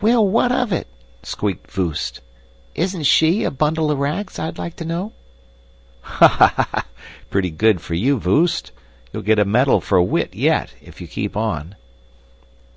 [0.00, 0.86] "Well, what of it?"
[1.24, 2.20] squeaked Voost.
[2.76, 5.12] "Isn't SHE a bundle of rags, I'd like to know?"
[6.02, 6.28] "Ha!
[6.54, 6.84] ha!
[7.30, 8.70] Pretty good for you, Voost!
[9.12, 11.74] You'll get a medal for wit yet, if you keep on."